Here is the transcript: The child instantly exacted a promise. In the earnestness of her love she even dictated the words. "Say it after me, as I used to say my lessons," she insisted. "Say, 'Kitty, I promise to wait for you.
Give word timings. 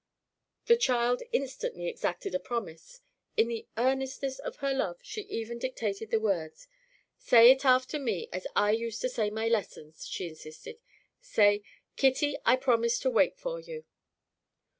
The 0.65 0.77
child 0.77 1.21
instantly 1.31 1.87
exacted 1.87 2.33
a 2.33 2.39
promise. 2.39 3.01
In 3.37 3.49
the 3.49 3.67
earnestness 3.77 4.39
of 4.39 4.55
her 4.55 4.73
love 4.73 4.97
she 5.03 5.21
even 5.25 5.59
dictated 5.59 6.09
the 6.09 6.19
words. 6.19 6.67
"Say 7.19 7.51
it 7.51 7.65
after 7.65 7.99
me, 7.99 8.27
as 8.33 8.47
I 8.55 8.71
used 8.71 8.99
to 9.01 9.09
say 9.09 9.29
my 9.29 9.47
lessons," 9.47 10.07
she 10.07 10.27
insisted. 10.27 10.79
"Say, 11.19 11.61
'Kitty, 11.97 12.35
I 12.47 12.55
promise 12.55 12.97
to 13.01 13.11
wait 13.11 13.37
for 13.37 13.59
you. 13.59 13.85